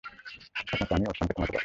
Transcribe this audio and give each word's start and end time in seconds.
একমাত্র 0.61 0.95
আমিই 0.95 1.07
ওরসনকে 1.09 1.33
থামাতে 1.33 1.51
পারব। 1.51 1.55